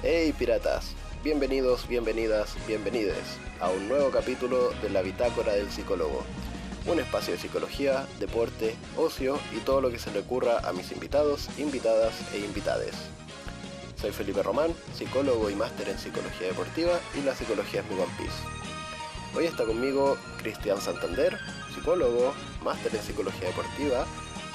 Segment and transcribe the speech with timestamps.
[0.00, 0.94] Hey piratas,
[1.24, 6.22] bienvenidos, bienvenidas, bienvenides a un nuevo capítulo de la Bitácora del Psicólogo,
[6.86, 10.92] un espacio de psicología, deporte, ocio y todo lo que se le ocurra a mis
[10.92, 12.94] invitados, invitadas e invitades.
[14.00, 18.14] Soy Felipe Román, psicólogo y máster en psicología deportiva y la psicología es mi One
[18.16, 18.38] Piece.
[19.34, 21.36] Hoy está conmigo Cristian Santander,
[21.74, 24.06] psicólogo, máster en psicología deportiva,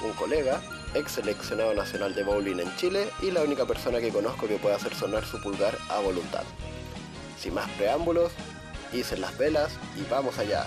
[0.02, 0.62] un colega,
[0.94, 4.76] ex seleccionado nacional de bowling en Chile y la única persona que conozco que puede
[4.76, 6.44] hacer sonar su pulgar a voluntad.
[7.38, 8.32] Sin más preámbulos,
[8.92, 10.64] hice las velas y vamos allá.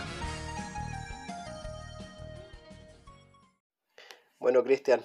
[4.38, 5.02] Bueno, Cristian,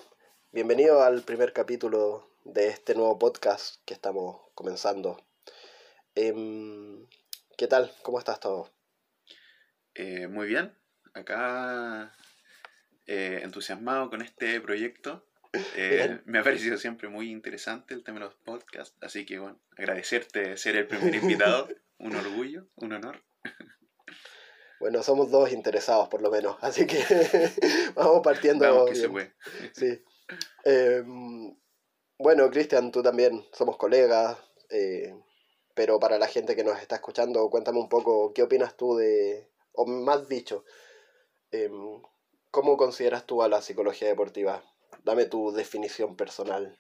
[0.51, 5.25] bienvenido al primer capítulo de este nuevo podcast que estamos comenzando.
[6.15, 7.07] Em,
[7.57, 7.93] ¿Qué tal?
[8.03, 8.71] ¿Cómo estás todo?
[9.95, 10.77] Eh, muy bien,
[11.15, 12.13] acá
[13.07, 15.27] eh, entusiasmado con este proyecto.
[15.77, 19.61] Eh, me ha parecido siempre muy interesante el tema de los podcasts, así que bueno,
[19.77, 23.23] agradecerte ser el primer invitado, un orgullo, un honor.
[24.81, 27.05] Bueno, somos dos interesados por lo menos, así que
[27.95, 28.65] vamos partiendo.
[28.65, 29.35] Vamos que se puede.
[29.75, 30.03] Sí.
[30.65, 31.55] Em,
[32.19, 34.39] bueno, Cristian, tú también somos colegas,
[34.71, 35.15] eh,
[35.75, 39.49] pero para la gente que nos está escuchando, cuéntame un poco qué opinas tú de,
[39.73, 40.65] o más dicho,
[41.51, 42.01] em,
[42.53, 44.63] ¿cómo consideras tú a la psicología deportiva?
[45.03, 46.79] Dame tu definición personal.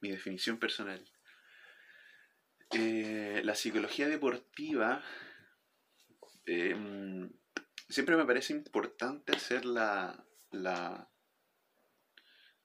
[0.00, 1.04] Mi definición personal.
[2.70, 5.02] Eh, la psicología deportiva
[6.46, 7.32] em,
[7.88, 11.10] siempre me parece importante hacer la, la,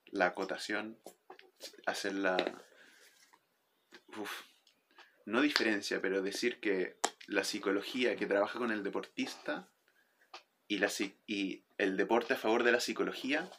[0.07, 0.99] la acotación
[1.85, 2.37] hacer la...
[5.25, 9.72] no diferencia, pero decir que la psicología que trabaja con el deportista
[10.67, 10.89] y, la,
[11.27, 13.49] y el deporte a favor de la psicología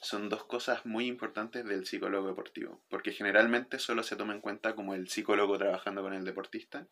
[0.00, 4.74] son dos cosas muy importantes del psicólogo deportivo, porque generalmente solo se toma en cuenta
[4.74, 6.88] como el psicólogo trabajando con el deportista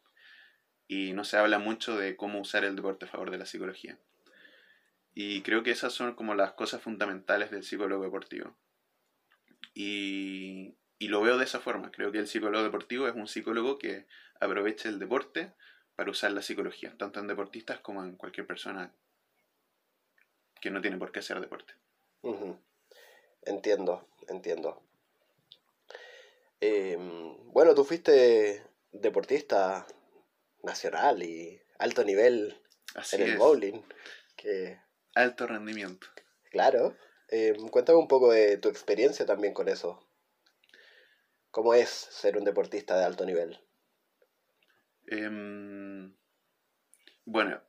[0.87, 3.99] y no se habla mucho de cómo usar el deporte a favor de la psicología.
[5.15, 8.57] Y creo que esas son como las cosas fundamentales del psicólogo deportivo.
[9.75, 11.91] Y, lo veo de esa forma.
[11.91, 14.07] Creo que el psicólogo deportivo es un psicólogo que
[14.41, 15.53] aprovecha el deporte
[15.97, 18.93] para usar la psicología, tanto en deportistas como en cualquier persona
[20.61, 21.75] que no tiene por qué hacer deporte.
[23.43, 24.83] Entiendo, entiendo.
[26.61, 28.63] Em, bueno, tú fuiste
[28.93, 29.87] deportista
[30.63, 32.61] nacional y alto nivel
[33.13, 33.83] en el bowling.
[34.37, 34.79] Que...
[35.15, 36.07] Alto rendimiento.
[36.51, 36.97] Claro.
[37.29, 40.07] Eh, cuéntame un poco de tu experiencia también con eso.
[41.51, 43.59] ¿Cómo es ser un deportista de alto nivel?
[45.07, 46.15] Em,
[47.25, 47.61] bueno,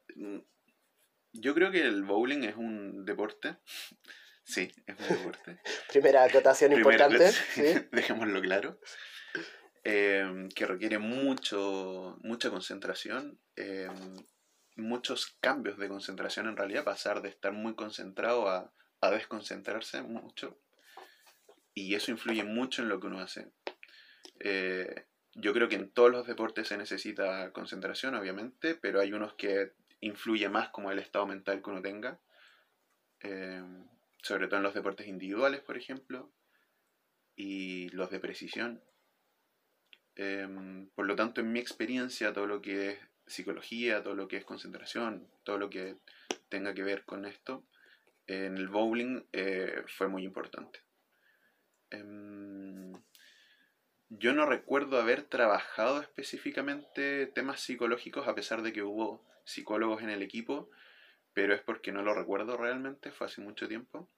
[1.33, 3.57] yo creo que el bowling es un deporte.
[4.43, 5.61] Sí, es un deporte.
[5.91, 7.31] Primera acotación importante.
[7.91, 8.79] Dejémoslo claro.
[9.83, 14.17] Em, que requiere mucho, mucha concentración, em,
[14.75, 20.57] muchos cambios de concentración en realidad, pasar de estar muy concentrado a a desconcentrarse mucho
[21.73, 23.51] y eso influye mucho en lo que uno hace.
[24.39, 29.33] Eh, yo creo que en todos los deportes se necesita concentración, obviamente, pero hay unos
[29.35, 32.19] que influye más como el estado mental que uno tenga,
[33.21, 33.63] eh,
[34.21, 36.31] sobre todo en los deportes individuales, por ejemplo,
[37.35, 38.83] y los de precisión.
[40.15, 40.47] Eh,
[40.93, 44.45] por lo tanto, en mi experiencia, todo lo que es psicología, todo lo que es
[44.45, 45.97] concentración, todo lo que
[46.49, 47.65] tenga que ver con esto,
[48.27, 50.81] en el bowling eh, fue muy importante.
[51.89, 52.90] Em,
[54.11, 60.09] yo no recuerdo haber trabajado específicamente temas psicológicos a pesar de que hubo psicólogos en
[60.09, 60.69] el equipo,
[61.33, 64.09] pero es porque no lo recuerdo realmente, fue hace mucho tiempo.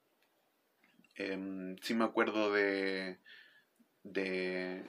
[1.16, 3.18] Em, sí me acuerdo de,
[4.02, 4.84] de,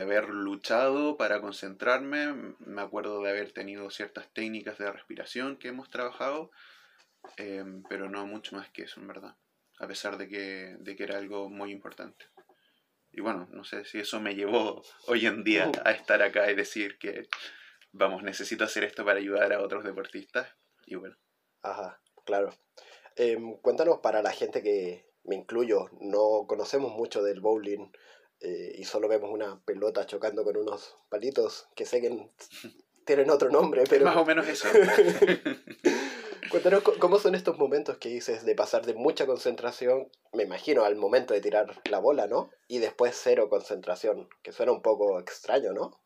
[0.00, 5.90] haber luchado para concentrarme, me acuerdo de haber tenido ciertas técnicas de respiración que hemos
[5.90, 6.50] trabajado,
[7.36, 9.36] Em, pero no mucho más que eso, en verdad,
[9.78, 12.26] a pesar de que, de que era algo muy importante.
[13.16, 16.54] Y bueno, no sé si eso me llevó hoy en día a estar acá y
[16.54, 17.26] decir que,
[17.90, 20.46] vamos, necesito hacer esto para ayudar a otros deportistas.
[20.84, 21.16] Y bueno.
[21.62, 22.50] Ajá, claro.
[23.16, 27.90] Em, cuéntanos para la gente que me incluyo, no conocemos mucho del bowling
[28.40, 32.30] eh, y solo vemos una pelota chocando con unos palitos que sé que
[33.06, 34.04] tienen otro nombre, pero...
[34.04, 34.68] Más o menos eso.
[36.56, 40.96] Cuéntanos cómo son estos momentos que dices de pasar de mucha concentración, me imagino, al
[40.96, 42.48] momento de tirar la bola, ¿no?
[42.66, 46.00] Y después cero concentración, que suena un poco extraño, ¿no?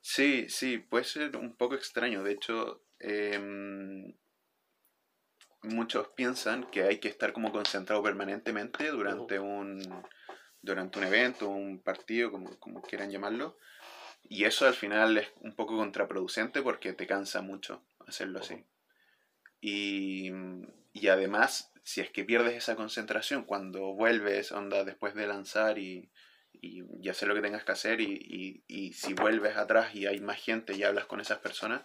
[0.00, 2.24] Sí, sí, puede ser un poco extraño.
[2.24, 4.12] De hecho, em,
[5.62, 9.80] muchos piensan que hay que estar como concentrado permanentemente durante un
[10.62, 13.56] durante un evento, un partido, como, como quieran llamarlo.
[14.24, 18.64] Y eso al final es un poco contraproducente porque te cansa mucho hacerlo así.
[19.60, 20.30] Y,
[20.92, 26.10] y además, si es que pierdes esa concentración cuando vuelves, onda, después de lanzar y,
[26.52, 30.42] y, hacer lo que tengas que hacer, y, y, si vuelves atrás y hay más
[30.42, 31.82] gente y hablas con esas personas,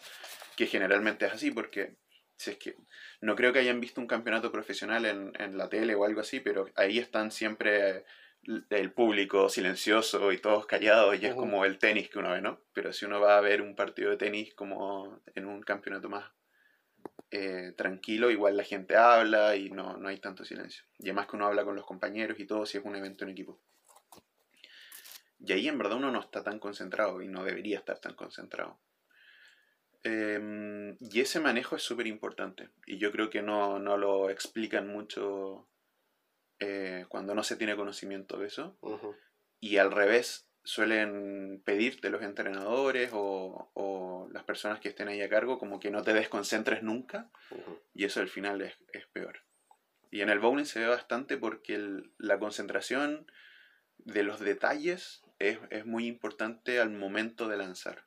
[0.55, 1.97] que generalmente es así, porque
[2.35, 2.75] si es que
[3.21, 6.39] no creo que hayan visto un campeonato profesional en, en la tele o algo así,
[6.39, 8.03] pero ahí están siempre
[8.69, 12.59] el público silencioso y todos callados y es como el tenis que uno ve, ¿no?
[12.73, 16.31] Pero si uno va a ver un partido de tenis como en un campeonato más
[17.31, 20.83] eh, tranquilo, igual la gente habla y no, no hay tanto silencio.
[20.99, 23.31] Y además que uno habla con los compañeros y todo si es un evento en
[23.31, 23.59] equipo.
[25.39, 28.79] Y ahí en verdad uno no está tan concentrado y no debería estar tan concentrado.
[30.03, 32.69] Em, y ese manejo es súper importante.
[32.85, 35.69] Y yo creo que no, no lo explican mucho
[36.59, 38.77] eh, cuando no se tiene conocimiento de eso.
[39.59, 45.29] Y al revés, suelen pedirte los entrenadores o, o, las personas que estén ahí a
[45.29, 47.29] cargo como que no te desconcentres nunca.
[47.93, 49.43] Y eso al final es, es, peor.
[50.11, 53.31] Y en el bowling se ve bastante porque la concentración
[53.97, 58.05] de los detalles es, es muy importante al momento de lanzar.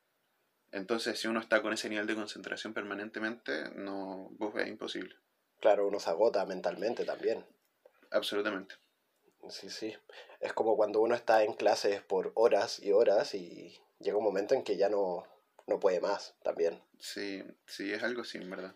[0.74, 5.14] Entonces, si uno está con ese nivel de concentración permanentemente, no, es imposible.
[5.60, 7.44] Claro, uno se agota mentalmente también.
[8.10, 8.74] Absolutamente.
[9.49, 9.94] Sí, sí.
[10.41, 14.55] Es como cuando uno está en clases por horas y horas y llega un momento
[14.55, 15.25] en que ya no,
[15.67, 16.82] no puede más también.
[16.99, 18.75] Sí, sí, es algo en verdad.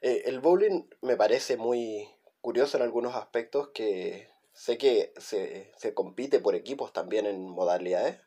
[0.00, 2.08] Eh, el bowling me parece muy
[2.40, 8.20] curioso en algunos aspectos que sé que se, se compite por equipos también en modalidades.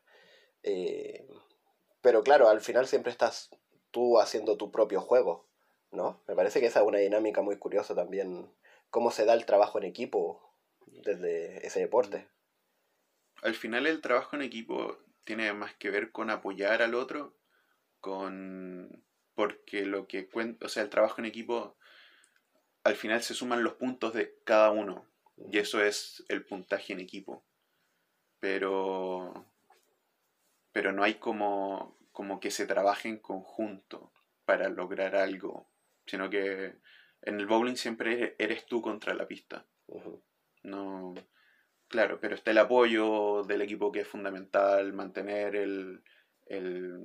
[0.64, 1.28] Eh,
[2.02, 3.50] pero claro, al final siempre estás
[3.92, 5.48] tú haciendo tu propio juego,
[5.92, 6.22] ¿no?
[6.28, 8.54] Me parece que esa es una dinámica muy curiosa también
[8.90, 10.42] cómo se da el trabajo en equipo
[11.04, 12.28] desde ese deporte.
[13.42, 17.38] Al final el trabajo en equipo tiene más que ver con apoyar al otro,
[18.00, 19.04] con
[19.36, 21.78] porque lo que cuenta, o sea, el trabajo en equipo
[22.84, 25.06] al final se suman los puntos de cada uno
[25.52, 27.46] y eso es el puntaje en equipo.
[28.40, 29.46] Pero
[30.72, 34.12] pero no hay como como que se trabaje en conjunto
[34.46, 35.70] para lograr algo,
[36.06, 36.80] sino que
[37.22, 39.68] en el bowling siempre eres tú contra la pista.
[40.68, 41.14] No.
[41.88, 46.04] Claro, pero está el apoyo del equipo que es fundamental, mantener el,
[46.48, 47.00] el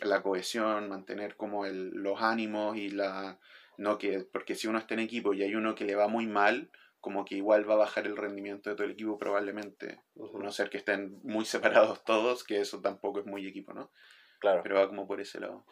[0.00, 3.40] la cohesión, mantener como el, los ánimos y la
[3.78, 6.26] no que porque si uno está en equipo y hay uno que le va muy
[6.26, 6.70] mal,
[7.00, 10.70] como que igual va a bajar el rendimiento de todo el equipo probablemente, no ser
[10.70, 13.90] que estén muy separados todos, que eso tampoco es muy equipo, ¿no?
[14.38, 14.62] Claro.
[14.62, 15.64] Pero va como por ese lado.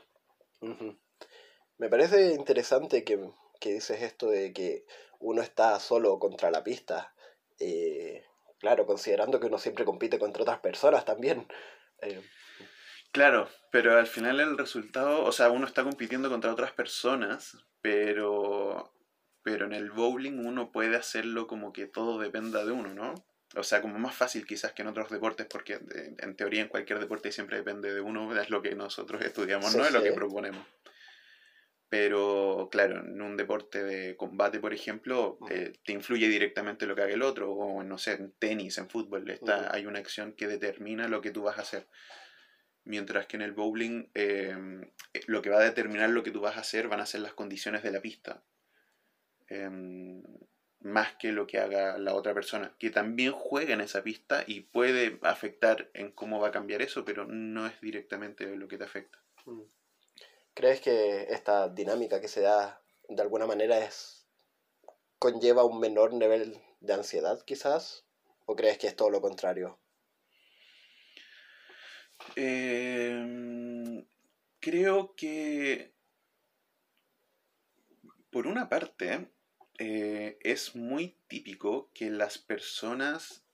[1.78, 3.30] Me parece interesante que,
[3.60, 4.84] dices esto de que
[5.20, 7.14] uno está solo contra la pista.
[7.58, 8.24] Eh,
[8.58, 11.46] claro, considerando que uno siempre compite contra otras personas también.
[12.02, 12.22] Eh,
[13.12, 18.92] claro, pero al final el resultado, o sea, uno está compitiendo contra otras personas, pero,
[19.42, 23.14] pero en el bowling uno puede hacerlo como que todo dependa de uno, ¿no?
[23.56, 25.78] O sea, como más fácil quizás que en otros deportes, porque
[26.18, 29.84] en teoría en cualquier deporte siempre depende de uno, es lo que nosotros estudiamos, no
[29.84, 30.66] es lo que proponemos.
[31.94, 37.02] Pero claro, en un deporte de combate, por ejemplo, eh, te influye directamente lo que
[37.02, 40.48] haga el otro, o no sé, en tenis, en fútbol, está, hay una acción que
[40.48, 41.86] determina lo que tú vas a hacer.
[42.82, 44.82] Mientras que en el bowling em,
[45.12, 47.20] eh, lo que va a determinar lo que tú vas a hacer van a ser
[47.20, 48.42] las condiciones de la pista.
[49.46, 50.20] Em,
[50.80, 54.62] más que lo que haga la otra persona, que también juega en esa pista y
[54.62, 58.84] puede afectar en cómo va a cambiar eso, pero no es directamente lo que te
[58.84, 59.22] afecta.
[59.46, 59.62] Mm.
[60.54, 64.24] ¿Crees que esta dinámica que se da de alguna manera es
[65.18, 68.06] conlleva un menor nivel de ansiedad quizás?
[68.46, 69.80] ¿O crees que es todo lo contrario?
[72.36, 74.06] Em,
[74.60, 75.92] creo que
[78.30, 79.28] por una parte
[79.78, 83.44] eh, es muy típico que las personas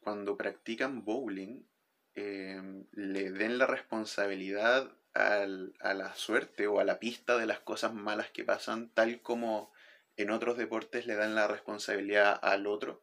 [0.00, 1.66] cuando practican bowling
[2.14, 7.94] em, le den la responsabilidad a la suerte o a la pista de las cosas
[7.94, 9.72] malas que pasan, tal como
[10.16, 13.02] en otros deportes le dan la responsabilidad al otro.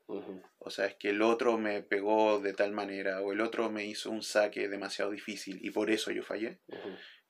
[0.59, 3.85] O sea, es que el otro me pegó de tal manera o el otro me
[3.85, 6.59] hizo un saque demasiado difícil y por eso yo fallé.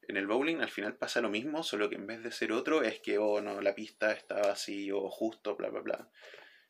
[0.08, 2.84] En el bowling al final pasa lo mismo, solo que en vez de ser otro
[2.84, 6.10] es que, oh no, la pista estaba así o justo, bla, bla, bla.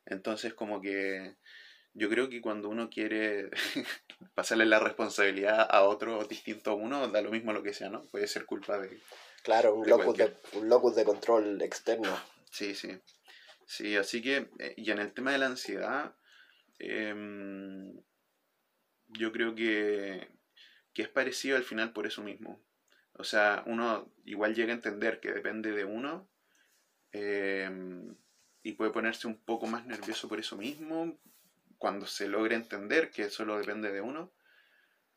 [0.06, 1.36] Entonces como que
[1.94, 3.50] yo creo que cuando uno quiere
[4.36, 8.04] pasarle la responsabilidad a otro distinto a uno, da lo mismo lo que sea, ¿no?
[8.08, 9.00] Puede ser culpa de...
[9.44, 12.16] Claro, un, locus, de, un locus de control externo.
[12.52, 13.00] Sí, sí.
[13.66, 16.16] Sí, así que, eh, y en el tema de la ansiedad,
[16.80, 17.94] em,
[19.08, 20.28] yo creo que
[20.94, 22.62] que es parecido al final por eso mismo.
[23.14, 26.30] O sea, uno igual llega a entender que depende de uno
[27.12, 28.16] em,
[28.64, 31.20] y puede ponerse un poco más nervioso por eso mismo
[31.82, 34.32] cuando se logra entender que solo depende de uno.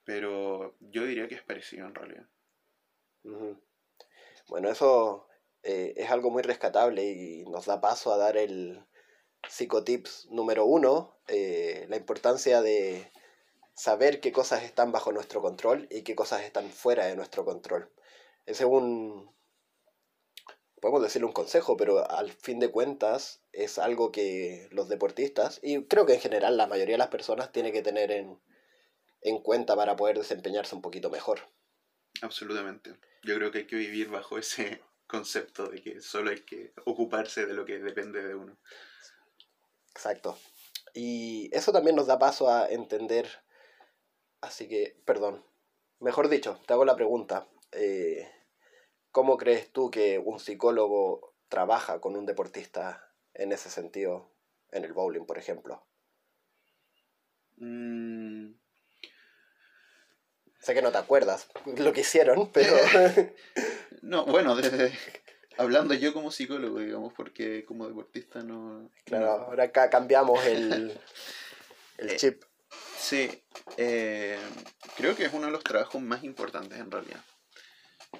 [0.02, 2.26] Pero yo diría que es parecido en realidad.
[4.48, 5.28] Bueno, eso
[5.62, 8.82] eh, es algo muy rescatable y nos da paso a dar el
[9.46, 13.12] psicotips número uno, eh, la importancia de
[13.74, 17.90] saber qué cosas están bajo nuestro control y qué cosas están fuera de nuestro control.
[18.46, 19.33] Ese es un,
[20.84, 25.84] podemos decirle un consejo, pero al fin de cuentas es algo que los deportistas, y
[25.84, 28.40] creo que en general la mayoría de las personas tiene que tener en,
[29.22, 31.40] en cuenta para poder desempeñarse un poquito mejor.
[32.22, 32.96] Absolutamente.
[33.22, 37.46] Yo creo que hay que vivir bajo ese concepto de que solo hay que ocuparse
[37.46, 38.58] de lo que depende de uno.
[39.90, 40.38] Exacto.
[40.92, 43.28] Y eso también nos da paso a entender
[44.44, 45.42] Así que, perdón.
[46.00, 47.48] Mejor dicho, te hago la pregunta.
[47.72, 48.28] Eh,
[49.14, 54.28] ¿Cómo crees tú que un psicólogo trabaja con un deportista en ese sentido,
[54.72, 55.86] en el bowling, por ejemplo?
[57.58, 58.54] Mm.
[60.58, 62.74] Sé que no te acuerdas lo que hicieron, pero...
[64.02, 64.56] no, bueno,
[65.58, 68.90] hablando yo como psicólogo, digamos, porque como deportista no...
[69.04, 70.98] Claro, ahora acá cambiamos el,
[71.98, 72.42] el eh, chip.
[72.98, 73.30] Sí,
[73.76, 74.40] eh,
[74.96, 77.22] creo que es uno de los trabajos más importantes en realidad.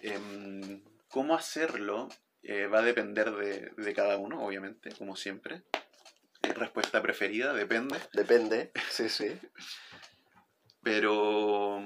[0.03, 2.09] Em, ¿Cómo hacerlo?
[2.43, 5.63] Eh, va a depender de, cada uno, obviamente, como siempre.
[6.43, 7.99] Respuesta preferida, depende.
[8.13, 9.39] Depende, sí, sí.
[10.83, 11.83] Pero.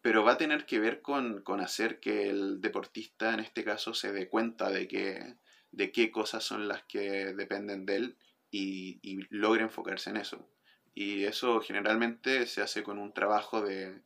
[0.00, 4.12] Pero va a tener que ver con, hacer que el deportista, en este caso, se
[4.12, 5.36] dé cuenta de, que,
[5.70, 8.18] de qué cosas son las que dependen de él
[8.50, 10.46] y, y logre enfocarse en eso.
[10.94, 14.02] Y eso generalmente se hace con un trabajo de,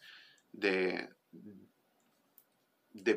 [0.53, 1.11] de,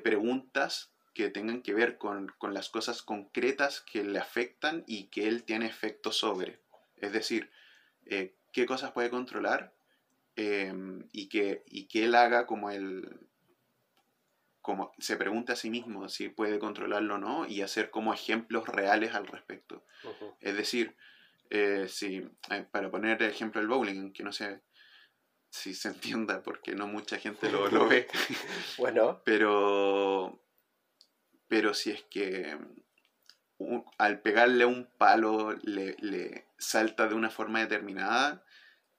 [0.04, 5.44] preguntas que tengan que ver con, las cosas concretas que le afectan y que él
[5.44, 6.60] tiene efecto sobre.
[6.98, 7.52] Es decir,
[8.06, 9.74] eh, qué cosas puede controlar
[10.36, 13.28] em, y, que, y que él haga como él
[14.62, 18.68] como se pregunta a sí mismo si puede controlarlo o no y hacer como ejemplos
[18.68, 19.84] reales al respecto.
[20.40, 20.96] Es decir,
[21.50, 24.62] eh, sí, eh, para poner ejemplo el bowling, que no sé
[25.52, 28.08] si se entienda porque no mucha gente lo, lo ve.
[28.80, 29.22] bueno.
[29.24, 30.42] Pero,
[31.48, 32.58] pero si es que
[34.00, 38.44] al pegarle un palo le, salta de una forma determinada,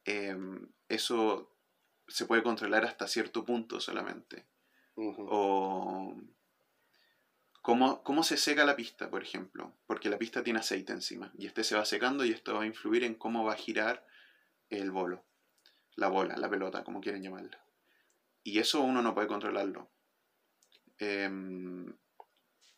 [0.05, 1.57] em, eso
[2.07, 4.47] se puede controlar hasta cierto punto solamente.
[4.95, 6.15] O
[7.63, 9.73] ¿Cómo, se seca la pista, por ejemplo?
[9.87, 12.67] Porque la pista tiene aceite encima y este se va secando y esto va a
[12.67, 14.05] influir en cómo va a girar
[14.69, 15.25] el bolo,
[15.97, 17.65] la bola, la pelota, como quieren llamarla.
[18.43, 19.91] Y eso uno no puede controlarlo.
[20.99, 21.95] Em,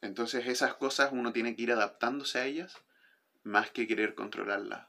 [0.00, 2.76] entonces esas cosas uno tiene que ir adaptándose a ellas
[3.42, 4.88] más que querer controlarlas.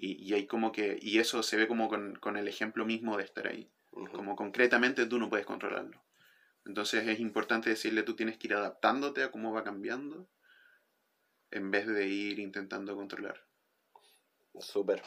[0.00, 3.24] Y, hay como que, y eso se ve como con, con el ejemplo mismo de
[3.24, 3.68] estar ahí.
[3.90, 6.00] Como concretamente tú no puedes controlarlo.
[6.64, 10.28] Entonces es importante decirle, tú tienes que ir adaptándote a cómo va cambiando
[11.50, 13.44] en vez de ir intentando controlar.
[14.60, 15.02] Súper.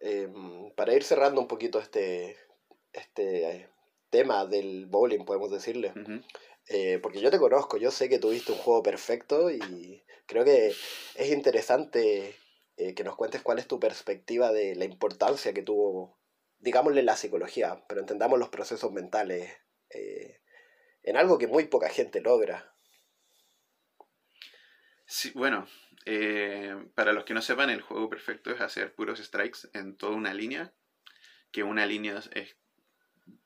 [0.00, 2.36] Em, para ir cerrando un poquito este,
[2.92, 3.68] este eh,
[4.10, 5.92] tema del bowling, podemos decirle.
[6.68, 10.68] Eh, porque yo te conozco, yo sé que tuviste un juego perfecto y creo que
[10.68, 12.34] es interesante
[12.76, 16.18] eh, que nos cuentes cuál es tu perspectiva de la importancia que tuvo,
[16.58, 19.50] digámosle, la psicología, pero entendamos los procesos mentales
[21.02, 22.74] en algo que muy poca gente logra.
[25.10, 25.66] Sí, bueno,
[26.04, 30.14] eh, para los que no sepan, el juego perfecto es hacer puros strikes en toda
[30.14, 30.74] una línea,
[31.50, 32.56] que una línea es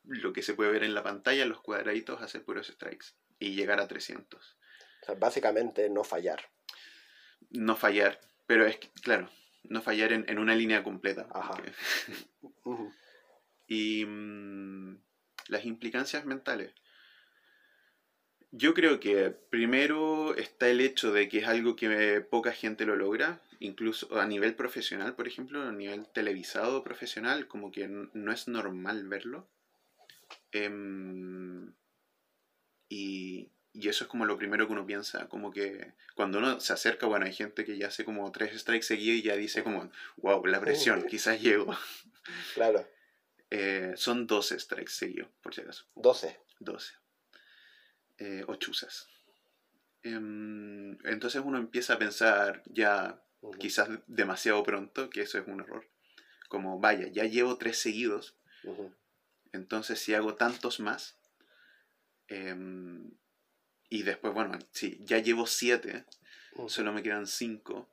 [0.03, 3.07] lo que se puede ver en la pantalla, los cuadraditos, hacer puros strikes
[3.39, 4.59] y llegar a 300.
[5.19, 6.51] básicamente no fallar.
[7.51, 9.31] No fallar, pero es, claro,
[9.63, 11.29] no fallar en, una línea completa.
[11.33, 11.63] Ajá.
[13.69, 15.01] y mm,
[15.47, 16.75] las implicancias mentales.
[18.55, 22.97] Yo creo que primero está el hecho de que es algo que poca gente lo
[22.97, 28.49] logra, incluso a nivel profesional, por ejemplo, a nivel televisado profesional, como que no es
[28.49, 29.49] normal verlo.
[30.53, 31.73] Em,
[32.91, 37.07] y, eso es como lo primero que uno piensa, como que cuando uno se acerca,
[37.07, 40.45] bueno, hay gente que ya hace como tres strikes seguidos y ya dice como, wow,
[40.45, 41.75] la presión, quizás llego.
[42.55, 42.87] Claro.
[43.55, 45.85] Eh, son 12 strikes seguidos, por si acaso.
[45.95, 46.41] 12.
[46.59, 47.02] 12
[48.23, 49.09] eh, o chuzas.
[50.05, 53.21] Em, entonces uno empieza a pensar ya
[53.59, 55.89] quizás demasiado pronto, que eso es un error.
[56.49, 58.37] Como, vaya, ya llevo tres seguidos.
[59.53, 61.19] Entonces, si hago tantos más,
[62.29, 63.11] em,
[63.89, 66.05] y después, bueno, si ya llevo siete,
[66.69, 67.89] solo me quedan cinco,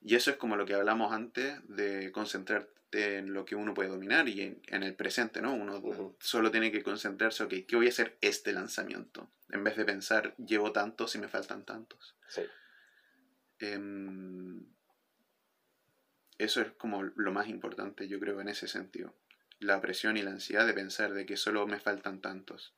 [0.00, 3.90] y eso es como lo que hablamos antes de concentrarte en lo que uno puede
[3.90, 5.54] dominar y en, el presente, ¿no?
[5.54, 9.30] Uno solo tiene que concentrarse, ok, ¿qué voy a hacer este lanzamiento?
[9.50, 12.16] En vez de pensar, llevo tantos y me faltan tantos.
[12.28, 12.42] Sí.
[13.58, 14.64] Em,
[16.38, 19.14] eso es como lo más importante, yo creo, en ese sentido.
[19.58, 22.74] La presión y la ansiedad de pensar de que solo me faltan tantos.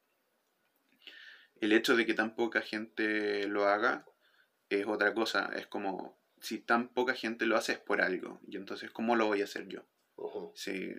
[1.60, 4.06] El hecho de que tan poca gente lo haga
[4.70, 5.50] es otra cosa.
[5.54, 8.40] Es como, si tan poca gente lo hace es por algo.
[8.48, 9.84] Y entonces, ¿cómo lo voy a hacer yo?
[10.54, 10.94] Si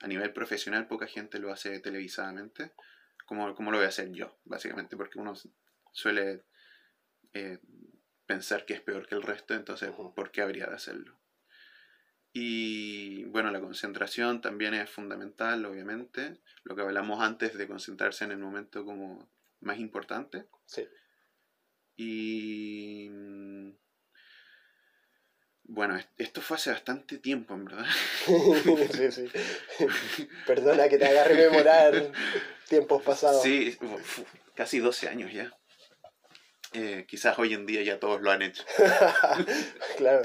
[0.00, 2.72] a nivel profesional poca gente lo hace televisadamente,
[3.26, 4.38] ¿cómo, ¿cómo, lo voy a hacer yo?
[4.44, 5.34] Básicamente, porque uno
[5.92, 6.44] suele
[7.32, 7.60] eh,
[8.26, 11.18] pensar que es peor que el resto, entonces, ¿por qué habría de hacerlo?
[12.36, 16.40] Y bueno, la concentración también es fundamental, obviamente.
[16.64, 20.48] Lo que hablamos antes de concentrarse en el momento como más importante.
[20.66, 20.84] Sí.
[21.96, 23.08] Y
[25.66, 27.86] bueno, esto fue hace bastante tiempo, en verdad.
[28.92, 29.28] sí, sí.
[30.46, 32.12] Perdona que te haga rememorar
[32.68, 33.42] tiempos pasados.
[33.42, 33.76] Sí,
[34.54, 35.52] casi 12 años ya.
[36.74, 38.64] Eh, quizás hoy en día ya todos lo han hecho.
[39.96, 40.22] claro.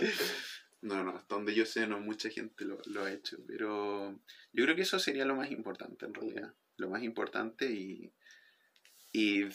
[0.81, 4.19] No, no, hasta donde yo sé, no mucha gente lo, ha hecho, pero
[4.53, 6.53] yo creo que eso sería lo más importante en realidad.
[6.77, 8.13] Lo más importante y,
[9.12, 9.46] y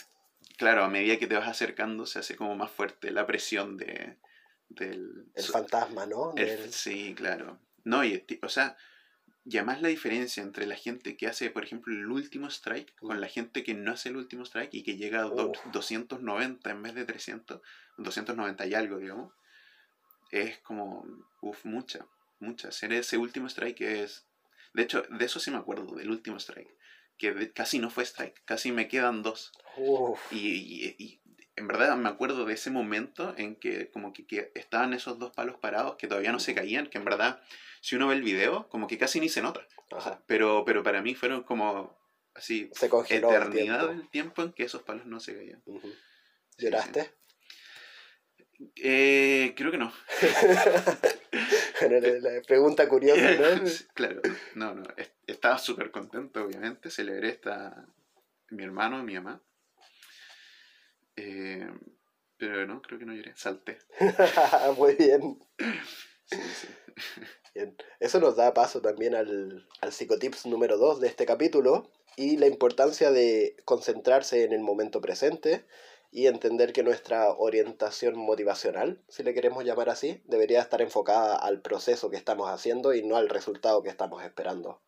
[0.56, 4.18] claro, a medida que te vas acercando se hace como más fuerte la presión de,
[4.68, 5.26] del...
[5.34, 6.34] El fantasma, ¿no?
[6.70, 7.58] sí, claro.
[7.84, 8.76] No, y, o sea,
[9.44, 13.20] y además la diferencia entre la gente que hace, por ejemplo, el último strike con
[13.20, 15.30] la gente que no hace el último strike y que llega a
[15.72, 17.60] 290 en vez de 300,
[17.98, 19.32] 290 y algo, digamos
[20.34, 21.06] es como,
[21.42, 22.06] uff, mucha,
[22.40, 22.68] mucha.
[22.68, 24.26] Hacer ese último strike es...
[24.72, 26.74] De hecho, de eso sí me acuerdo, del último strike.
[27.16, 29.52] Que casi no fue strike, casi me quedan dos.
[30.32, 31.20] Y,
[31.56, 35.56] en verdad me acuerdo de ese momento en que como que, estaban esos dos palos
[35.58, 37.40] parados que todavía no se caían, que en verdad,
[37.80, 39.66] si uno ve el video, como que casi ni se nota.
[40.26, 41.96] pero, pero para mí fueron como
[42.34, 45.62] así, se eternidad del tiempo en que esos palos no se caían.
[46.58, 47.12] ¿Lloraste?
[48.76, 49.92] Eh, creo que no.
[51.80, 53.62] la, pregunta curiosa, ¿no?
[53.94, 54.22] claro,
[54.54, 54.82] no, no.
[55.26, 56.90] Estaba súper contento, obviamente.
[56.90, 57.86] Celebré esta.
[58.50, 59.42] Mi hermano y mi mamá.
[61.16, 61.70] Eh,
[62.36, 63.32] pero no, creo que no lloré.
[63.36, 63.78] Salté.
[64.76, 65.38] Muy bien.
[67.54, 67.76] bien.
[68.00, 72.46] Eso nos da paso también al, al psicotips número 2 de este capítulo y la
[72.46, 75.64] importancia de concentrarse en el momento presente
[76.14, 81.60] y entender que nuestra orientación motivacional, si le queremos llamar así, debería estar enfocada al
[81.60, 84.80] proceso que estamos haciendo y no al resultado que estamos esperando.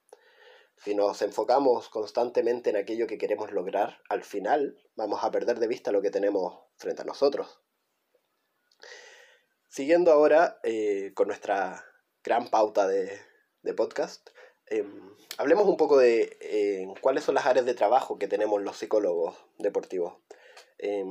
[0.76, 5.68] Si nos enfocamos constantemente en aquello que queremos lograr, al final vamos a perder de
[5.68, 7.60] vista lo que tenemos frente a nosotros.
[9.68, 11.84] Siguiendo ahora eh, con nuestra
[12.22, 13.20] gran pauta de,
[13.76, 14.30] podcast,
[14.66, 19.36] em, hablemos un poco de cuáles son las áreas de trabajo que tenemos los psicólogos
[19.58, 20.14] deportivos.
[20.78, 21.08] Em,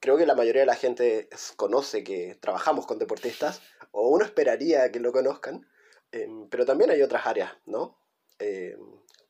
[0.00, 4.90] creo que la mayoría de la gente conoce que trabajamos con deportistas, o uno esperaría
[4.92, 5.66] que lo conozcan,
[6.12, 7.98] em, pero también hay otras áreas, ¿no?
[8.38, 8.78] Em,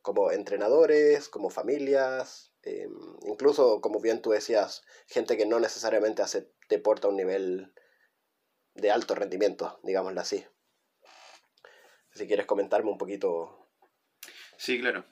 [0.02, 2.52] como entrenadores, como familias,
[3.26, 7.72] incluso, como bien tú decías, gente que no necesariamente hace deporte a un nivel
[8.74, 10.44] de alto rendimiento, digámoslo así.
[12.12, 13.70] Si quieres comentarme un poquito.
[14.56, 15.04] Sí, claro.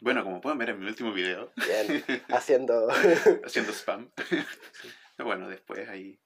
[0.00, 1.52] Bueno, como pueden ver en mi último video.
[1.56, 2.88] Bien, haciendo...
[3.44, 4.10] haciendo spam.
[5.18, 6.20] bueno, después ahí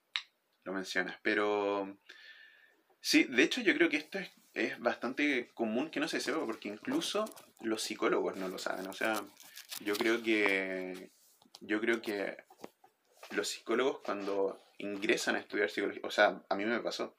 [0.64, 1.16] lo mencionas.
[1.22, 1.98] Pero
[3.02, 6.46] sí, de hecho yo creo que esto es, es bastante común que no se sepa,
[6.46, 7.26] porque incluso
[7.60, 8.86] los psicólogos no lo saben.
[8.86, 9.22] O sea,
[9.80, 11.10] yo creo que...
[11.60, 12.38] Yo creo que
[13.30, 17.16] los psicólogos cuando ingresan a estudiar psicología, o sea, a mí me pasó,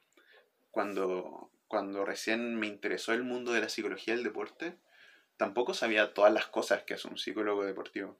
[0.70, 4.76] cuando, cuando recién me interesó el mundo de la psicología del deporte,
[5.36, 8.18] tampoco sabía todas las cosas que es un psicólogo deportivo.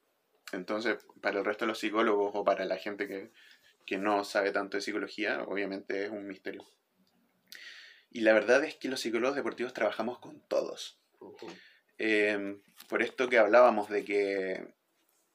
[0.51, 3.31] Entonces, para el resto de los psicólogos o para la gente que,
[3.97, 6.65] no sabe tanto de psicología, obviamente es un misterio.
[8.15, 10.97] Y la verdad es que los psicólogos deportivos trabajamos con todos.
[11.97, 14.73] Em, por esto que hablábamos de que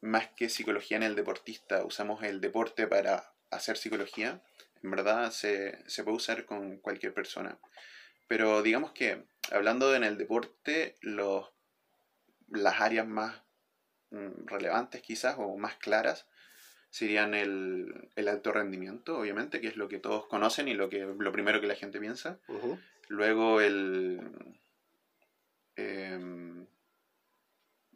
[0.01, 4.41] más que psicología en el deportista, usamos el deporte para hacer psicología,
[4.83, 7.59] en verdad se, se puede usar con cualquier persona.
[8.29, 11.51] Pero digamos que hablando en el deporte, los
[12.49, 13.43] las áreas más
[14.09, 16.27] mm, relevantes quizás o más claras
[16.91, 21.33] serían el, alto rendimiento, obviamente, que es lo que todos conocen y lo, que, lo
[21.33, 22.39] primero que la gente piensa.
[23.09, 24.21] Luego el...
[25.77, 26.67] Em,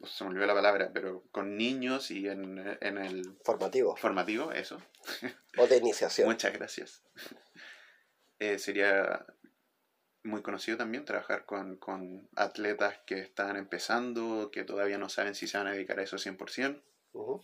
[0.03, 3.95] se me olvidó la palabra, pero con niños y en, en el Formativo.
[3.95, 4.81] formativo, eso.
[5.57, 6.27] O de iniciación.
[6.27, 7.03] Muchas gracias.
[8.39, 9.25] Eh, sería
[10.23, 15.47] muy conocido también trabajar con, con atletas que están empezando, que todavía no saben si
[15.47, 16.81] se van a dedicar a eso 100%.
[17.13, 17.41] Ujú.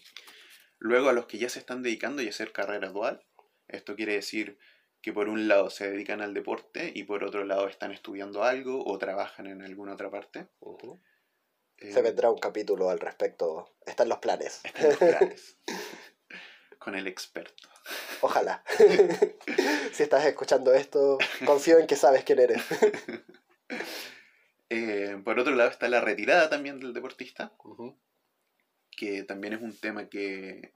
[0.83, 3.23] Luego a los que ya se están dedicando y hacer carrera dual.
[3.67, 4.57] Esto quiere decir
[5.03, 8.83] que por un lado se dedican al deporte y por otro lado están estudiando algo
[8.83, 10.47] o trabajan en alguna otra parte.
[11.77, 13.75] Eh, Se vendrá un capítulo al respecto.
[13.85, 14.61] Están los planes.
[14.63, 15.57] están los planes.
[16.79, 17.69] Con el experto.
[18.21, 18.63] Ojalá.
[19.93, 22.63] si estás escuchando esto, confío en que sabes quién eres.
[24.69, 27.53] Eh, por otro lado está la retirada también del deportista.
[28.95, 30.73] Que también es un tema que,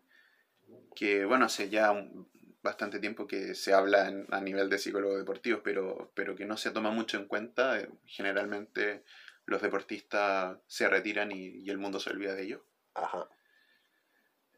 [0.96, 2.30] que bueno, hace ya un-
[2.62, 6.58] bastante tiempo que se habla en- a nivel de psicólogos deportivos, pero, pero que no
[6.58, 7.80] se toma mucho en cuenta.
[7.80, 9.04] Eh, Generalmente
[9.46, 12.62] los deportistas se retiran y, y el mundo se olvida de ellos.
[12.96, 13.28] Ajá.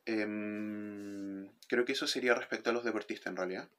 [0.06, 3.70] Em, creo que eso sería respecto a los deportistas en realidad.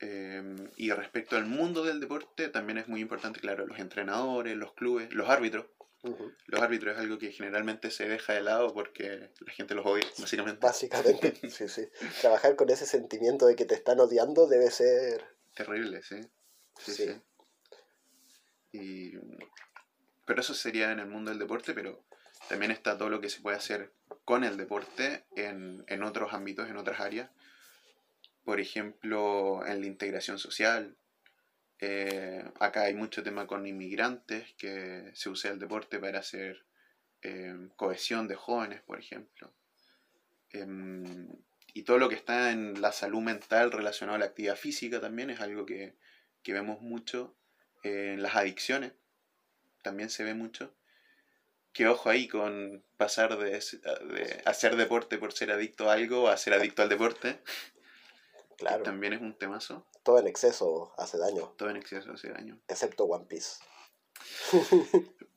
[0.00, 4.72] Em, y respecto al mundo del deporte, también es muy importante, claro, los entrenadores, los
[4.74, 5.66] clubes, los árbitros.
[6.46, 10.04] Los árbitros es algo que generalmente se deja de lado porque la gente los odia,
[10.18, 10.60] básicamente.
[10.64, 11.88] Básicamente, sí, sí.
[12.20, 15.24] Trabajar con ese sentimiento de que te están odiando debe ser...
[15.54, 16.20] Terrible, sí.
[16.78, 17.06] Sí, Sí.
[17.06, 17.20] sí.
[18.72, 19.12] Y,
[20.26, 22.04] pero eso sería en el mundo del deporte, pero
[22.48, 23.92] también está todo lo que se puede hacer
[24.24, 27.30] con el deporte en, en otros ámbitos, en otras áreas.
[28.44, 30.96] Por ejemplo, en la integración social.
[31.78, 36.64] Eh, acá hay mucho tema con inmigrantes, que se usa el deporte para hacer
[37.22, 39.54] eh, cohesión de jóvenes, por ejemplo.
[40.50, 41.28] Em,
[41.74, 45.30] y todo lo que está en la salud mental relacionado a la actividad física también
[45.30, 45.96] es algo que,
[46.42, 47.36] que vemos mucho.
[47.82, 48.92] Eh, en las adicciones
[49.82, 50.74] también se ve mucho.
[51.72, 56.36] Que ojo ahí con pasar de, de hacer deporte por ser adicto a algo a
[56.38, 57.42] ser adicto al deporte.
[58.56, 59.86] Que Claro, también es un temazo.
[60.02, 62.58] todo en exceso hace daño, Todo en exceso hace daño.
[62.68, 63.58] excepto One Piece.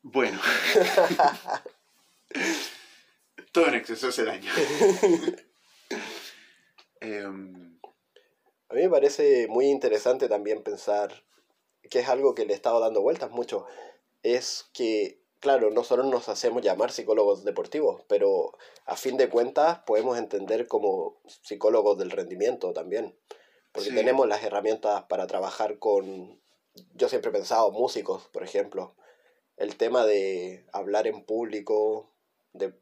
[0.01, 0.39] Bueno.
[3.51, 4.51] todo en exceso hace daño.
[7.01, 7.79] Em,
[8.69, 11.23] A mí me parece muy interesante también pensar
[11.89, 13.65] que es algo que le he estado dando vueltas mucho.
[14.21, 20.17] Es que, claro, nosotros nos hacemos llamar psicólogos deportivos, pero a fin de cuentas podemos
[20.17, 23.17] entender como psicólogos del rendimiento también.
[23.71, 23.95] Porque Sí.
[23.95, 26.39] tenemos las herramientas para trabajar con,
[26.95, 28.95] yo siempre he pensado, músicos, por ejemplo.
[29.57, 32.09] El tema de hablar en público,
[32.53, 32.73] de,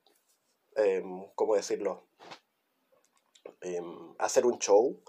[0.75, 2.03] em, ¿cómo decirlo?
[3.61, 5.01] Em, hacer un show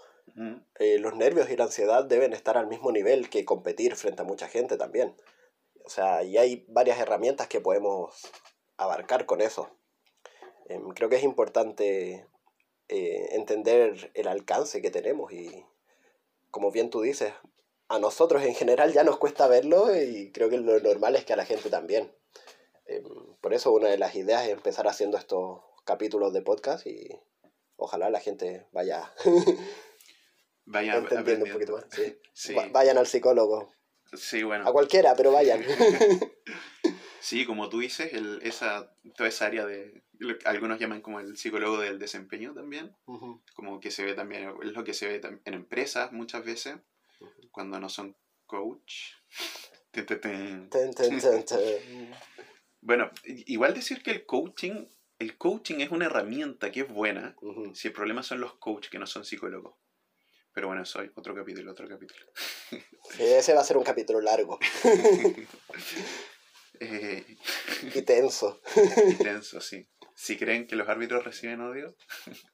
[0.79, 4.25] eh, los nervios y la ansiedad deben estar al mismo nivel que competir frente a
[4.25, 5.15] mucha gente también.
[5.85, 8.15] O sea, y hay varias herramientas que podemos
[8.77, 9.69] abarcar con eso.
[10.67, 12.25] Em, creo que es importante
[12.89, 15.65] eh, entender el alcance que tenemos y,
[16.51, 17.33] como bien tú dices,
[17.87, 21.33] a nosotros en general ya nos cuesta verlo y creo que lo normal es que
[21.33, 22.13] a la gente también.
[22.85, 23.03] Em,
[23.41, 27.09] por eso una de las ideas es empezar haciendo estos capítulos de podcast y
[27.77, 29.11] ojalá la gente vaya
[30.65, 31.85] vaya entendiendo un poquito más.
[31.91, 32.19] Sí.
[32.33, 32.53] Sí.
[32.53, 33.69] Va- Vayan al psicólogo.
[34.13, 34.67] Sí, bueno.
[34.67, 35.63] A cualquiera, pero vayan.
[37.21, 41.19] Sí, como tú dices, el, esa, toda esa área de, lo que algunos llaman como
[41.19, 42.95] el psicólogo del desempeño también,
[43.53, 46.77] como que se ve también, es lo que se ve en empresas muchas veces,
[47.51, 48.93] cuando no son coach.
[49.91, 50.29] Te, te, te.
[50.69, 51.19] Ten, ten.
[52.81, 54.85] Bueno, igual decir que el coaching,
[55.17, 57.75] el coaching es una herramienta que es buena, Ujú.
[57.75, 59.75] si el problema son los coaches que no son psicólogos.
[60.53, 62.25] Pero bueno, eso hay otro capítulo, otro capítulo.
[63.11, 64.59] Sí, ese va a ser un capítulo largo
[66.79, 67.25] Eh,
[67.93, 68.61] y tenso.
[69.07, 69.87] intenso, sí.
[70.15, 71.95] Si creen que los árbitros reciben odio,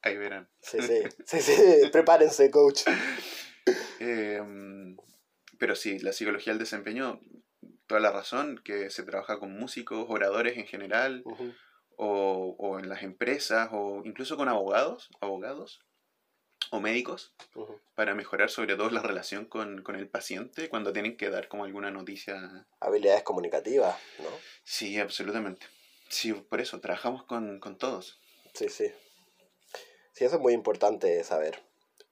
[0.01, 0.49] ahí verán.
[0.61, 1.89] Sí, sí, sí, sí.
[1.91, 2.83] Prepárense, coach.
[3.99, 4.41] Eh,
[5.59, 7.19] pero sí, la psicología del desempeño,
[7.87, 11.23] toda la razón, que se trabaja con músicos, oradores en general,
[11.97, 15.81] o, o en las empresas, o incluso con abogados, abogados
[16.71, 17.33] o médicos,
[17.95, 21.63] para mejorar sobre todo la relación con, con el paciente cuando tienen que dar como
[21.63, 22.65] alguna noticia.
[22.79, 24.29] Habilidades comunicativas, ¿no?
[24.63, 25.67] Sí, absolutamente.
[26.09, 28.19] Sí, por eso, trabajamos con, con todos.
[28.53, 28.91] Sí, sí.
[30.13, 31.61] Sí, eso es muy importante saber.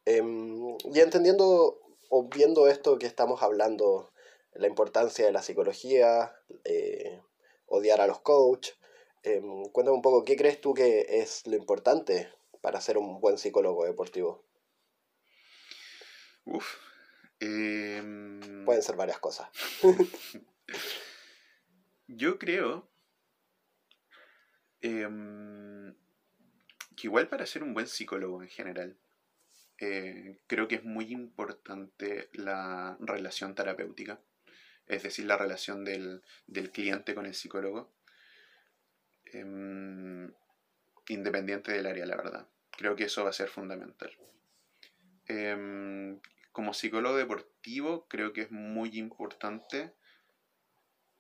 [0.06, 1.80] Em, y entendiendo
[2.10, 4.12] o viendo esto que estamos hablando,
[4.54, 7.22] la importancia de la psicología, eh,
[7.66, 8.78] odiar a los coaches,
[9.24, 12.30] em, cuéntame un poco, ¿qué crees tú que es lo importante
[12.64, 14.44] para ser un buen psicólogo deportivo?
[16.46, 16.66] Uf.
[17.40, 19.48] Em, Pueden ser varias cosas.
[22.08, 22.90] Yo creo
[24.84, 25.96] Em,
[26.98, 28.98] que igual para ser un buen psicólogo en general,
[29.80, 34.20] eh, creo que es muy importante la relación terapéutica,
[34.88, 36.22] es decir, la relación del,
[36.74, 37.94] cliente con el psicólogo,
[39.32, 40.34] em,
[41.08, 42.48] independiente del área, la verdad.
[42.72, 44.12] Creo que eso va a ser fundamental.
[45.28, 46.20] Em,
[46.52, 49.94] como psicólogo deportivo, creo que es muy importante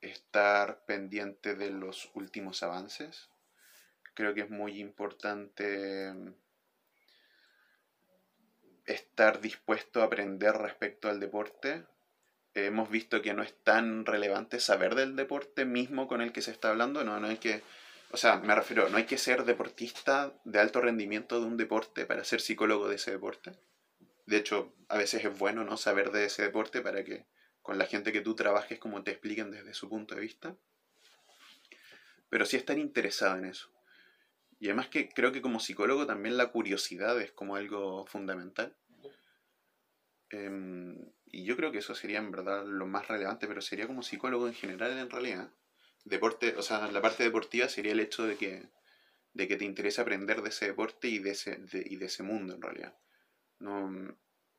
[0.01, 3.29] estar pendiente de los últimos avances.
[4.13, 6.35] Creo que es muy importante em,
[8.85, 11.85] estar dispuesto a aprender respecto al deporte.
[12.55, 16.51] hemos visto que no es tan relevante saber del deporte mismo con el que se
[16.51, 17.03] está hablando.
[17.03, 17.63] No, no hay que,
[18.13, 22.05] o sea, me refiero, no hay que ser deportista de alto rendimiento de un deporte
[22.05, 23.53] para ser psicólogo de ese deporte.
[24.27, 27.25] De hecho, a veces es bueno no saber de ese deporte para que
[27.63, 30.55] con la gente que tú trabajes como te expliquen desde su punto de vista.
[32.29, 33.71] Pero sí estar interesado en eso.
[34.59, 38.75] Y además que creo que como psicólogo también la curiosidad es como algo fundamental.
[40.29, 40.99] Em,
[41.31, 44.47] y yo creo que eso sería en verdad lo más relevante, pero sería como psicólogo
[44.47, 45.51] en general en realidad.
[46.05, 48.67] Deporte, o sea, la parte deportiva sería el hecho de que,
[49.33, 52.53] de que te interesa aprender de ese deporte y de ese, y de ese mundo
[52.53, 52.97] en realidad.
[53.59, 53.89] No,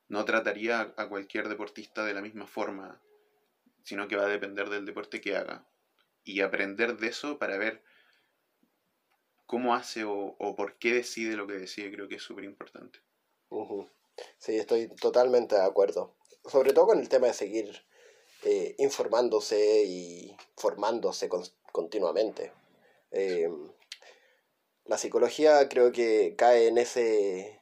[0.07, 3.01] no trataría a cualquier deportista de la misma forma,
[3.83, 5.67] sino que va a depender del deporte que haga.
[6.23, 7.83] Y aprender de eso para ver
[9.45, 12.99] cómo hace o, por qué decide lo que decide, creo que es súper importante.
[14.37, 16.15] Sí, estoy totalmente de acuerdo.
[16.45, 17.85] Sobre todo con el tema de seguir
[18.45, 21.29] eh, informándose y formándose
[21.71, 22.53] continuamente.
[23.11, 23.49] Eh,
[24.85, 27.61] la psicología creo que cae en ese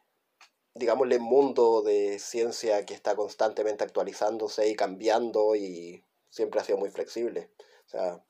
[0.76, 6.90] digámosle, mundo de ciencia que está constantemente actualizándose y cambiando y siempre ha sido muy
[6.90, 7.52] flexible.
[7.86, 8.24] O sea,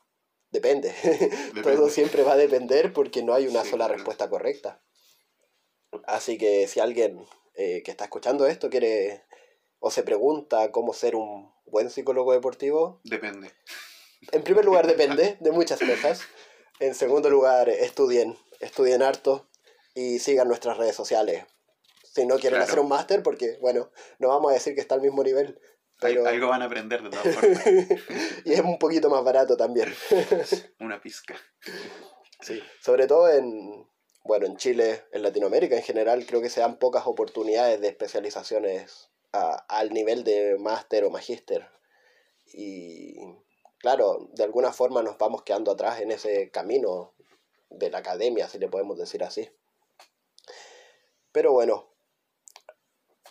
[0.52, 0.94] depende.
[1.64, 4.82] Todo siempre va a depender porque no hay una sola respuesta correcta.
[6.06, 9.24] Así que si alguien eh, que está escuchando esto quiere
[9.80, 13.02] o se pregunta cómo ser un buen psicólogo deportivo.
[13.04, 13.52] Depende.
[14.32, 16.22] En primer lugar depende de muchas cosas.
[16.80, 19.50] En segundo lugar, estudien, estudien harto
[19.94, 21.46] y sigan nuestras redes sociales
[22.14, 25.02] si no quieren hacer un máster, porque, bueno, no vamos a decir que está al
[25.02, 25.60] mismo nivel.
[26.00, 26.26] Pero...
[26.28, 27.66] Algo van a aprender de todas formas.
[28.46, 29.94] y es un poquito más barato también.
[30.80, 31.36] Una pizca.
[32.42, 33.88] Sí, sobre todo en,
[34.24, 39.10] bueno, en Chile, en Latinoamérica en general, creo que se dan pocas oportunidades de especializaciones
[39.34, 41.68] al nivel de máster o magíster.
[42.54, 43.16] Y
[43.80, 47.14] claro, de alguna forma nos vamos quedando atrás en ese camino
[47.70, 49.50] de la academia, si le podemos decir así.
[51.32, 51.90] Pero bueno,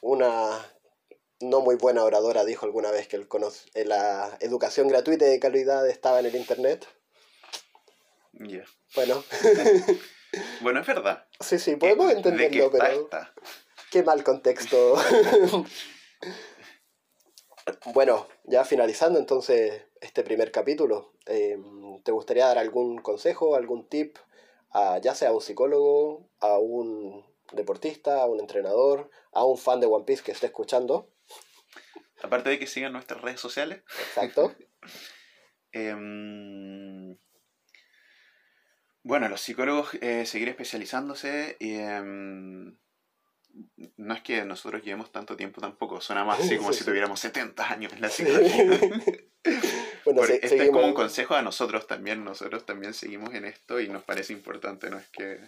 [0.01, 0.67] una
[1.41, 3.29] no muy buena oradora dijo alguna vez que el
[3.75, 6.87] eh, la educación gratuita y de calidad estaba en el Internet.
[8.95, 9.25] Bueno.
[10.61, 11.27] bueno, es verdad.
[11.41, 13.09] Sí, sí, podemos entenderlo, pero...
[13.93, 14.95] Qué mal contexto.
[17.95, 24.17] bueno, ya finalizando entonces este primer capítulo, em, ¿te gustaría dar algún consejo, algún tip,
[24.71, 29.81] a, ya sea a un psicólogo, a un deportista, a un entrenador, a un fan
[29.81, 31.13] de One Piece que esté escuchando.
[32.23, 33.83] Aparte de que sigan nuestras redes sociales.
[34.09, 34.55] Exacto.
[35.75, 37.17] Em,
[39.03, 42.77] bueno, los psicólogos eh, seguir especializándose y em,
[43.97, 47.71] no es que nosotros llevemos tanto tiempo tampoco, suena más así como si tuviéramos 70
[47.71, 48.65] años en la psicología.
[50.05, 53.89] bueno, este es como un consejo a nosotros también, nosotros también seguimos en esto y
[53.89, 55.41] nos parece importante, no es que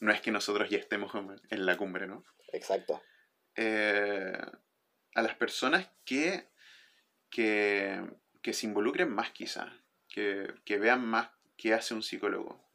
[0.00, 1.12] no es que nosotros ya estemos
[1.50, 2.24] en la cumbre, ¿no?
[2.52, 3.02] Exacto.
[3.54, 4.38] Eh,
[5.14, 6.48] a las personas que,
[7.30, 8.02] que,
[8.52, 9.72] se involucren más quizá,
[10.08, 12.69] que, vean más qué hace un psicólogo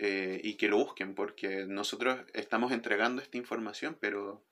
[0.00, 4.44] eh, y que lo busquen, porque nosotros estamos entregando esta información, pero,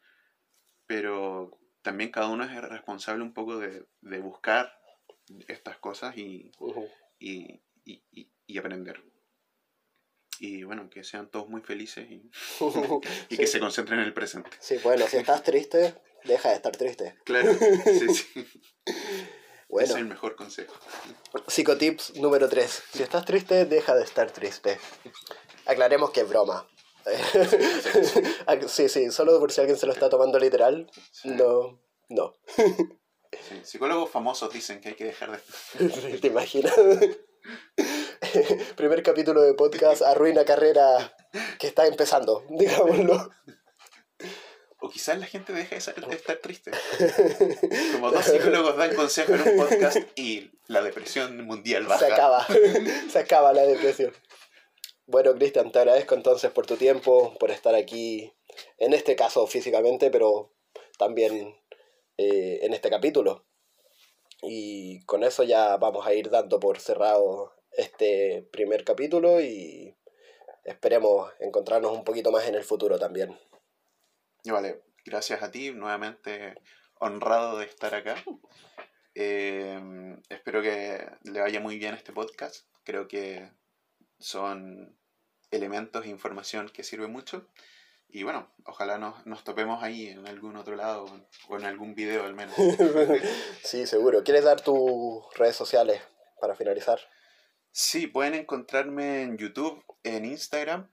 [0.86, 3.86] pero también cada uno es responsable un poco de,
[4.20, 4.78] buscar
[5.48, 6.52] estas cosas y,
[7.18, 9.02] y aprender
[10.40, 12.30] y bueno, que sean todos muy felices y,
[13.28, 14.50] y que se concentren en el presente.
[14.60, 17.16] Sí, bueno, si estás triste, deja de estar triste.
[17.24, 17.52] Claro,
[17.84, 18.46] sí, sí.
[19.68, 19.88] Bueno.
[19.88, 20.74] Es el mejor consejo.
[21.46, 22.82] Psicotips número 3.
[22.92, 24.78] Si estás triste, deja de estar triste.
[25.66, 26.66] Aclaremos que es broma.
[28.66, 30.90] sí, sí, solo por si alguien se lo está tomando literal.
[31.24, 32.34] No, no.
[32.56, 36.18] Sí, psicólogos famosos dicen que hay que dejar de...
[36.20, 36.74] ¿Te imaginas?
[38.76, 41.14] primer capítulo de podcast arruina carrera
[41.58, 43.30] que está empezando, digámoslo.
[44.88, 46.70] O quizás la gente deja de, estar triste.
[47.92, 52.06] Como dos psicólogos dan consejo en un podcast y la depresión mundial baja.
[52.06, 52.46] Se acaba,
[53.10, 54.14] se acaba la depresión.
[55.04, 58.32] Bueno, Cristian, te agradezco entonces por tu tiempo, por estar aquí,
[58.78, 60.54] en este caso físicamente, pero
[60.96, 61.54] también
[62.16, 63.44] eh, en este capítulo.
[64.40, 69.94] Y con eso ya vamos a ir dando por cerrado este primer capítulo y
[70.64, 73.38] esperemos encontrarnos un poquito más en el futuro también.
[74.48, 76.54] Y vale, gracias a ti, nuevamente
[76.94, 78.16] honrado de estar acá.
[79.14, 79.78] Eh,
[80.30, 82.64] espero que le vaya muy bien este podcast.
[82.82, 83.52] Creo que
[84.18, 84.96] son
[85.50, 87.46] elementos e información que sirve mucho.
[88.08, 91.04] Y bueno, ojalá nos, nos topemos ahí en algún otro lado
[91.48, 92.56] o en algún video al menos.
[93.62, 94.24] sí, seguro.
[94.24, 96.00] ¿Quieres dar tus redes sociales
[96.40, 96.98] para finalizar?
[97.70, 100.90] Sí, pueden encontrarme en YouTube, en Instagram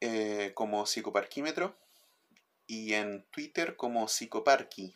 [0.00, 1.80] eh, como psicoparquímetro
[2.72, 4.94] y en Twitter como psicoparqui,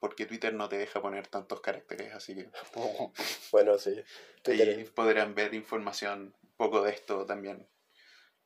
[0.00, 2.48] porque Twitter no te deja poner tantos caracteres, así que...
[3.52, 4.02] bueno, sí.
[4.46, 7.68] Ahí podrán ver información un poco de esto también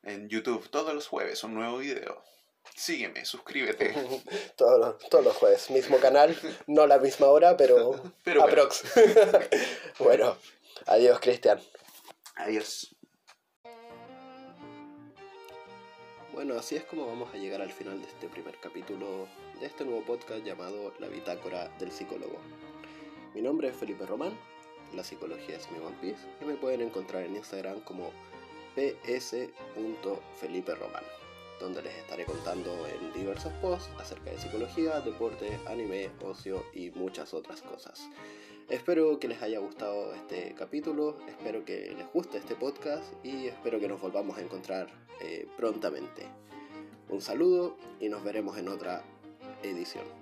[0.02, 2.24] en YouTube todos los jueves, un nuevo video.
[2.74, 3.94] Sígueme, suscríbete.
[4.56, 5.70] todos, los, todos los jueves.
[5.70, 8.82] Mismo canal, no la misma hora, pero, pero aprox.
[10.00, 10.36] bueno,
[10.86, 11.62] adiós, Cristian.
[12.34, 12.96] Adiós.
[16.32, 19.28] Bueno, así es como vamos a llegar al final de este primer capítulo
[19.60, 22.38] de este nuevo podcast llamado La Bitácora del Psicólogo.
[23.34, 24.32] Mi nombre es Felipe Román,
[24.94, 28.10] la psicología es mi One Piece y me pueden encontrar en Instagram como
[28.74, 31.04] ps.feliperomán
[31.60, 37.34] donde les estaré contando en diversos posts acerca de psicología, deporte, anime, ocio y muchas
[37.34, 38.08] otras cosas.
[38.68, 43.78] Espero que les haya gustado este capítulo, espero que les guste este podcast y espero
[43.78, 44.88] que nos volvamos a encontrar
[45.20, 46.26] eh, prontamente.
[47.08, 49.04] Un saludo y nos veremos en otra
[49.62, 50.21] edición.